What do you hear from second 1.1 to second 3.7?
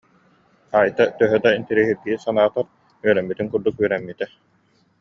төһө да интэриэһиргии санаатар, үөрэммитин